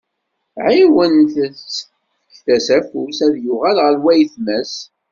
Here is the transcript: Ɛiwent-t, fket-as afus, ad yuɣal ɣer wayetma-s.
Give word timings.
Ɛiwent-t, 0.67 1.35
fket-as 2.33 2.67
afus, 2.77 3.17
ad 3.25 3.33
yuɣal 3.43 3.77
ɣer 3.85 3.95
wayetma-s. 4.03 4.73